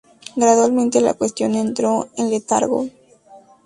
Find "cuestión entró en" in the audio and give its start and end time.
1.13-2.31